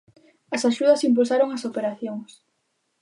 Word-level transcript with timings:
As 0.55 0.65
axudas 0.69 1.05
impulsaron 1.09 1.49
as 1.51 1.65
operacións. 1.69 2.29